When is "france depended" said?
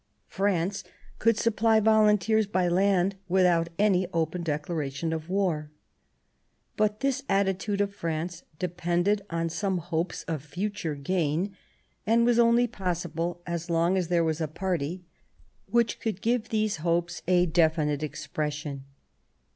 7.93-9.21